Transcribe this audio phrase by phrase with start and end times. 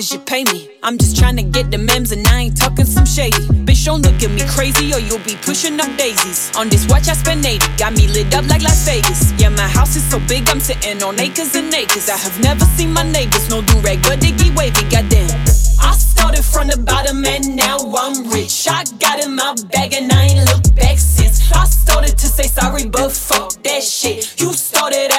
[0.00, 0.70] as you pay me.
[0.82, 3.44] I'm just trying to get the memes and I ain't talking some shady.
[3.68, 6.50] Bitch, don't look at me crazy or you'll be pushing up daisies.
[6.56, 9.32] On this watch, I spend 80, got me lit up like Las Vegas.
[9.36, 12.08] Yeah, my house is so big, I'm sitting on acres and acres.
[12.08, 15.28] I have never seen my neighbors, no do rag, but they get wavy, goddamn.
[15.80, 18.66] I started from the bottom and now I'm rich.
[18.70, 21.52] I got in my bag and I ain't looked back since.
[21.52, 24.40] I started to say sorry, but fuck that shit.
[24.40, 25.09] You started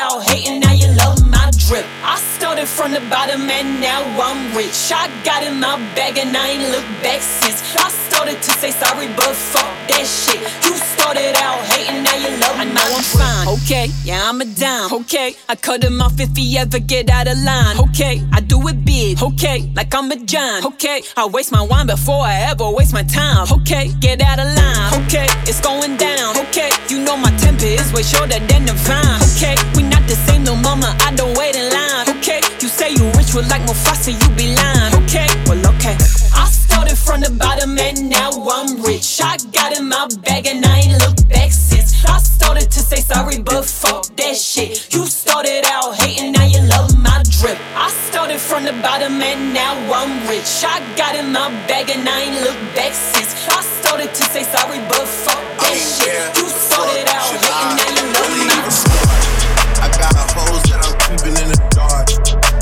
[2.66, 4.92] started from the bottom and now I'm rich.
[4.94, 7.62] I got in my bag and I ain't looked back since.
[7.76, 10.42] I started to say sorry, but fuck that shit.
[10.66, 12.62] You started out hating, now you love me.
[12.62, 13.48] I know I'm fine.
[13.56, 14.94] Okay, yeah, I'm a dime.
[15.02, 17.80] Okay, I cut him off if he ever get out of line.
[17.90, 19.22] Okay, I do it big.
[19.22, 20.66] Okay, like I'm a giant.
[20.66, 23.48] Okay, I waste my wine before I ever waste my time.
[23.52, 25.06] Okay, get out of line.
[25.06, 26.38] Okay, it's going down.
[26.38, 29.22] Okay, you know my temper is way shorter than the vine.
[29.34, 30.96] Okay, we not the same, no mama.
[31.02, 31.91] I don't wait in line.
[32.22, 34.94] Okay, you say you rich, well like Mufasa, you be lying.
[35.02, 35.98] Okay, well okay.
[36.38, 39.20] I started from the bottom and now I'm rich.
[39.24, 42.06] I got in my bag and I ain't looked back since.
[42.06, 44.94] I started to say sorry, but fuck that shit.
[44.94, 47.58] You started out hating, now you love my drip.
[47.74, 50.62] I started from the bottom and now I'm rich.
[50.62, 53.34] I got in my bag and I ain't looked back since.
[53.50, 56.38] I started to say sorry, but fuck that shit.
[56.38, 59.21] You started out hating, now you love my drip.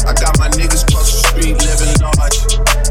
[0.09, 2.88] I got my niggas cross the street living large.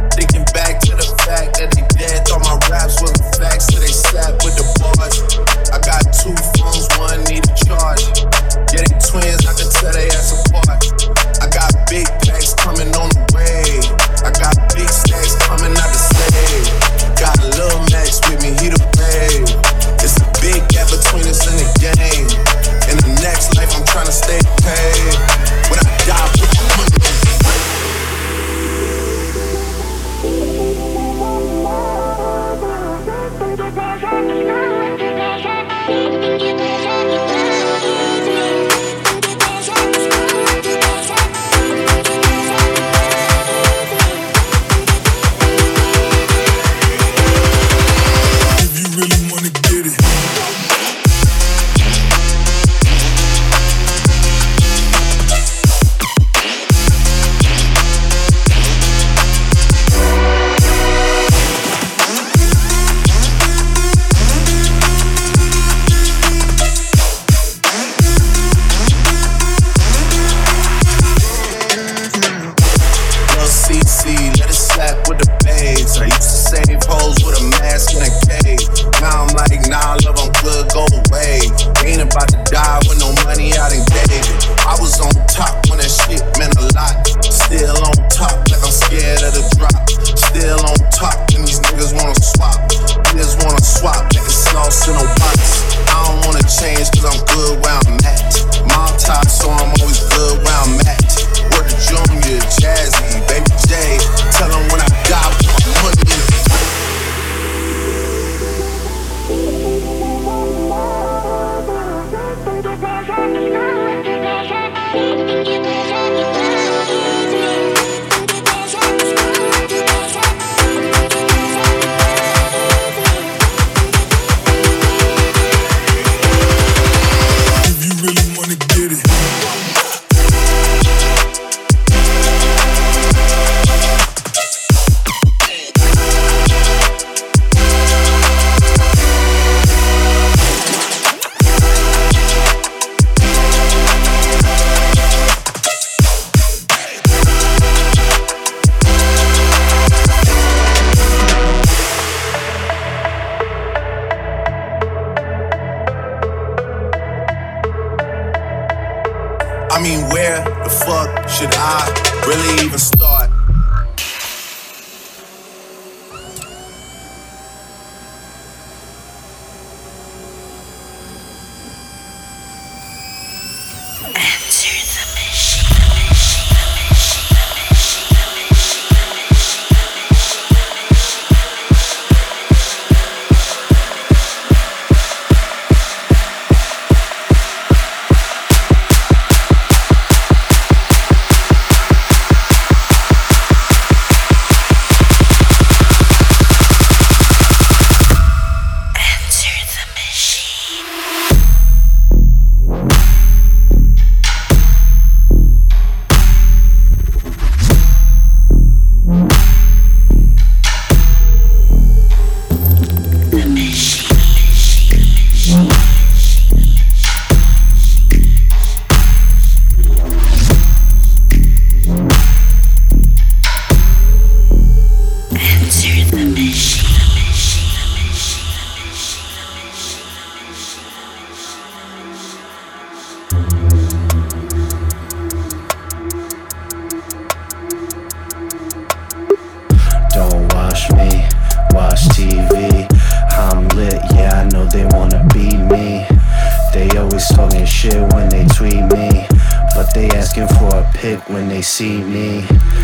[251.59, 252.78] They see me.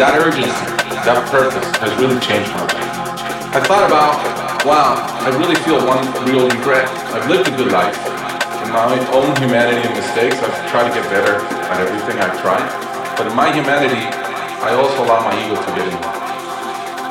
[0.00, 0.48] That urgency,
[1.04, 3.52] that purpose has really changed my life.
[3.52, 4.16] I thought about,
[4.64, 6.88] wow, I really feel one real regret.
[7.12, 8.00] I've lived a good life.
[8.64, 12.64] In my own humanity and mistakes, I've tried to get better at everything I've tried.
[13.20, 14.00] But in my humanity,
[14.64, 16.20] I also allow my ego to get in there.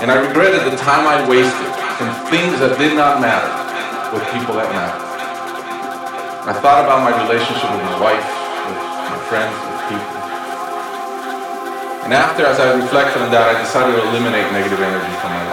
[0.02, 1.70] And I regretted the time I wasted
[2.02, 3.54] in things that did not matter
[4.18, 4.98] with people that matter.
[6.42, 8.26] I thought about my relationship with my wife,
[8.66, 8.82] with
[9.14, 9.79] my friends,
[12.10, 15.49] and after, as I reflected on that, I decided to eliminate negative energy from my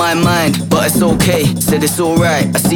[0.00, 0.30] life.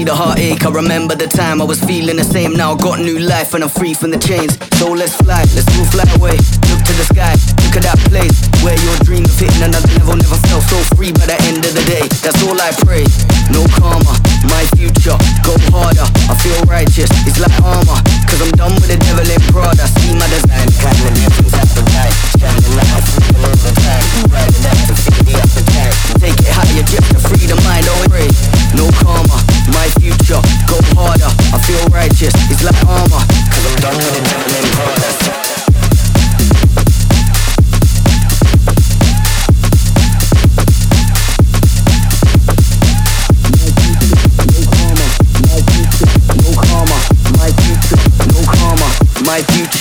[0.05, 0.65] the heartache.
[0.65, 2.53] I remember the time I was feeling the same.
[2.53, 4.61] Now I got new life and I'm free from the chains.
[4.77, 6.37] So let's fly, let's move, fly away.
[6.69, 7.33] Look to the sky,
[7.65, 11.13] look at that place where your dream of hitting another level never felt so free.
[11.17, 13.09] By the end of the day, that's all I pray.
[13.49, 14.13] No karma,
[14.51, 16.07] my future, go harder.
[16.29, 18.01] I feel righteous, it's like armor.
[18.29, 19.87] Cause I'm done with the devil in Prada.
[20.01, 22.15] See my design, kind of different appetite.
[22.41, 24.05] Shining light, freedom in the time.
[24.33, 25.97] Riding out to feed the appetite.
[26.19, 28.29] Take it higher just to free the mind, don't pray.
[28.75, 29.39] No karma,
[29.73, 31.31] my future, go harder.
[31.53, 33.23] I feel righteous, it's like armor.
[33.51, 35.44] Cause I'm done with the devil in Prada.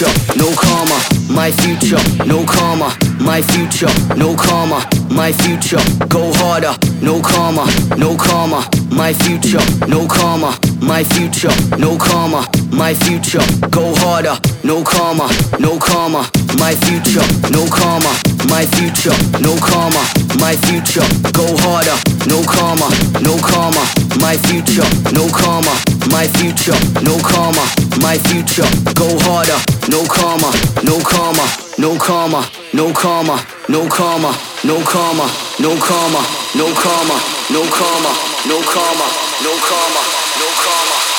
[0.04, 1.00] Future, no karma,
[1.30, 5.80] my future, no karma, my future, no karma, my future.
[6.08, 7.66] Go harder, no karma,
[7.98, 9.60] no karma, my future.
[9.88, 11.52] No karma, my future.
[11.78, 13.42] No karma, my future.
[13.70, 15.30] Go harder, no karma,
[15.60, 17.24] no karma, my future.
[17.52, 18.12] No karma,
[18.50, 19.16] my future.
[19.42, 20.04] No karma,
[20.40, 21.06] my future.
[21.34, 21.98] Go harder,
[22.28, 22.90] no karma,
[23.22, 23.84] no karma,
[24.20, 24.88] my future.
[25.14, 25.74] No karma,
[26.12, 26.78] my future.
[27.02, 27.64] No karma,
[28.02, 28.68] my future.
[28.94, 30.52] Go harder, no karma,
[30.84, 31.46] no karma,
[31.78, 32.42] no karma,
[32.74, 33.38] no karma,
[33.70, 34.32] no karma,
[34.68, 35.30] no karma,
[35.60, 36.22] no karma,
[36.56, 37.18] no karma,
[37.50, 38.12] no karma,
[38.50, 39.08] no karma,
[39.44, 40.02] no karma,
[40.40, 41.13] no karma.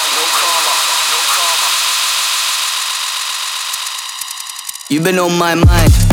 [4.91, 6.04] You've been on my mind.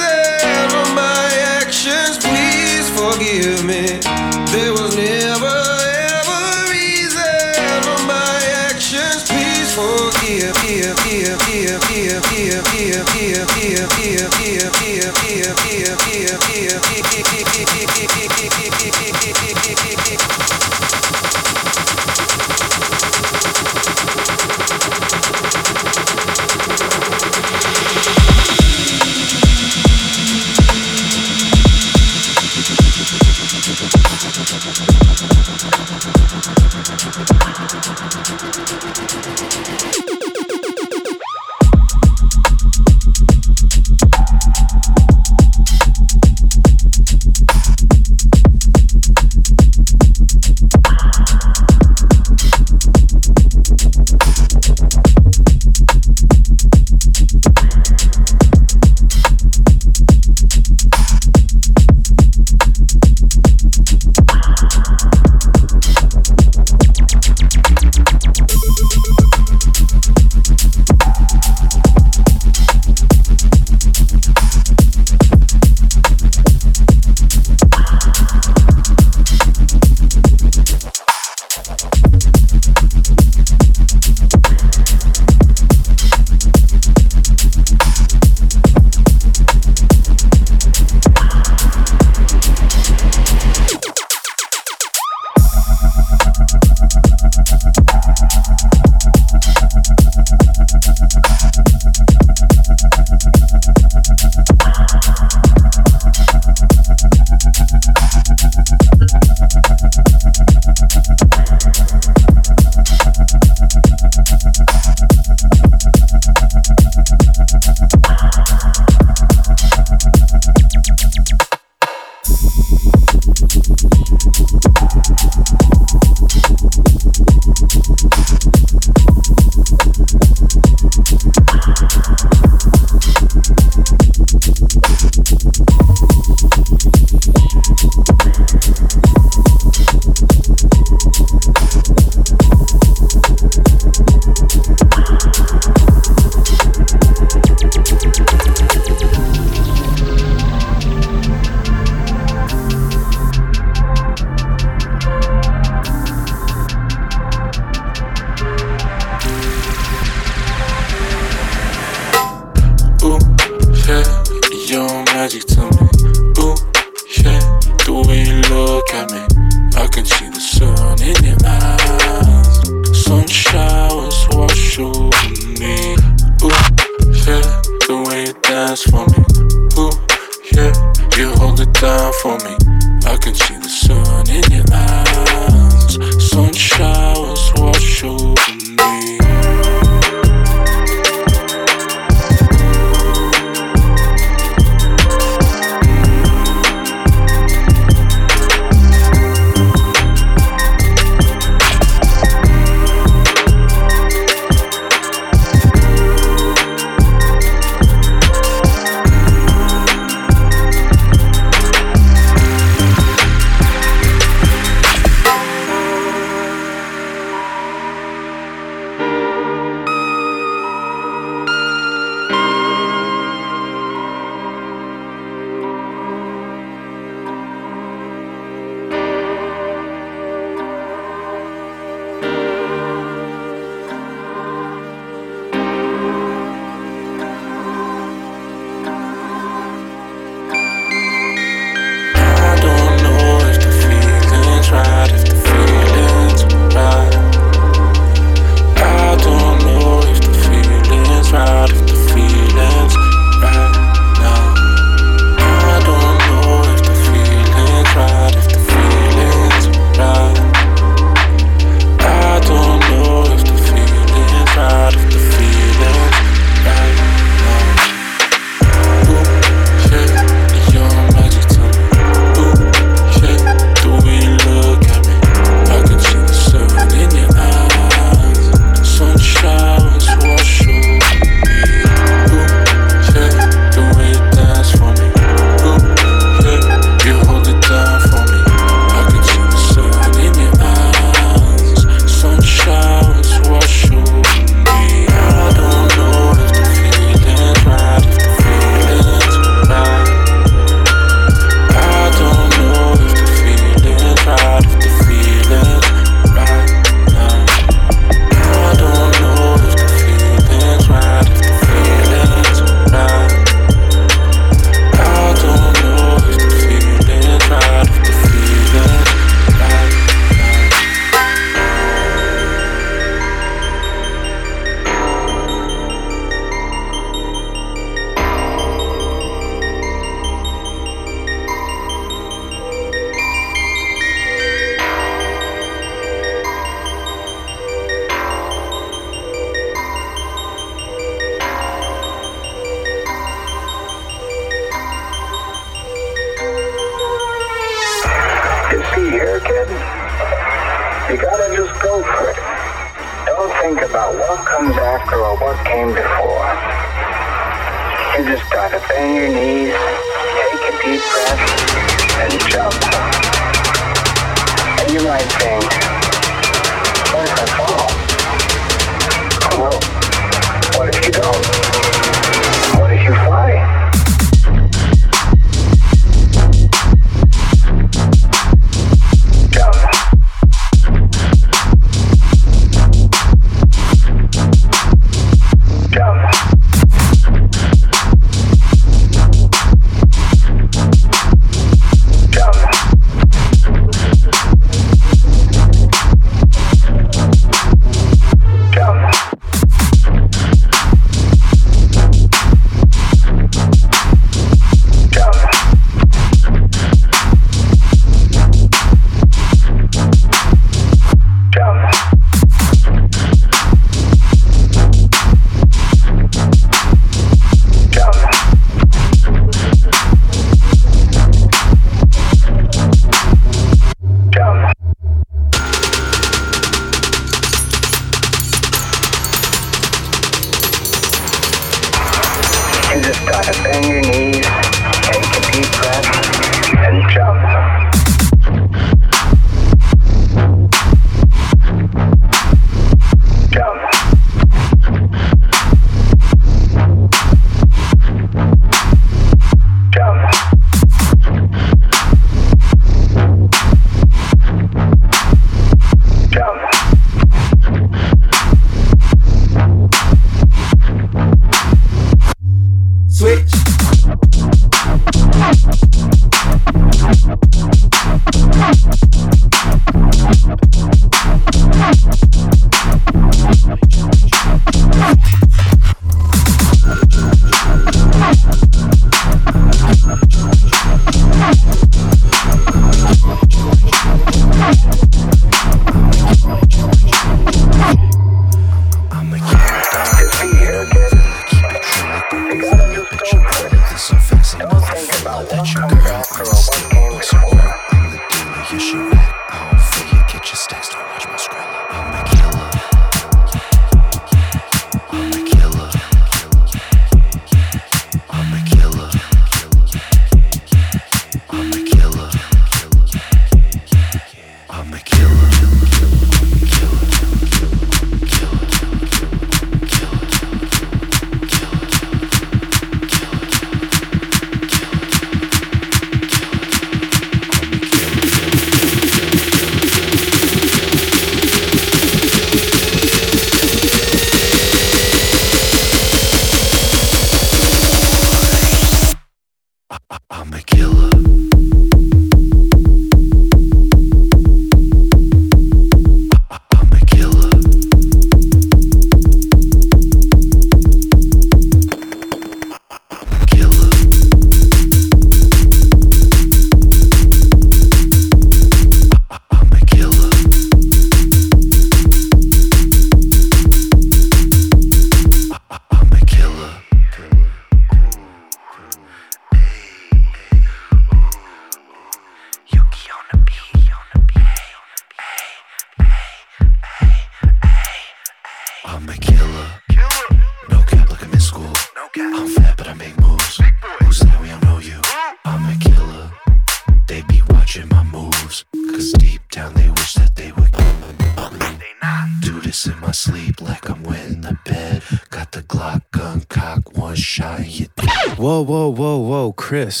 [598.71, 600.00] Whoa, whoa, whoa, Chris,